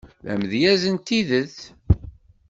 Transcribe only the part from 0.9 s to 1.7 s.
n tidet.